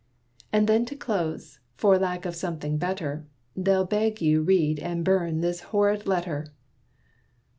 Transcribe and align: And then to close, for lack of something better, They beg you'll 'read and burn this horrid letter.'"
And 0.51 0.65
then 0.67 0.83
to 0.85 0.95
close, 0.95 1.59
for 1.75 1.99
lack 1.99 2.25
of 2.25 2.35
something 2.35 2.79
better, 2.79 3.27
They 3.55 3.83
beg 3.83 4.19
you'll 4.19 4.45
'read 4.45 4.79
and 4.79 5.05
burn 5.05 5.41
this 5.41 5.61
horrid 5.69 6.07
letter.'" 6.07 6.47